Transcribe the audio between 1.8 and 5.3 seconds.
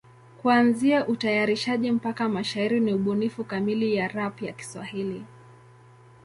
mpaka mashairi ni ubunifu kamili ya rap ya Kiswahili.